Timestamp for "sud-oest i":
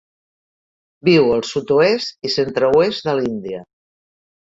1.51-2.35